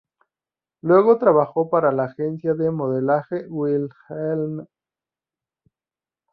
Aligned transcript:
Luego 0.81 1.19
trabajó 1.19 1.69
para 1.69 1.91
la 1.91 2.05
Agencia 2.05 2.55
de 2.55 2.71
Modelaje 2.71 3.45
Wilhelmina. 3.47 4.67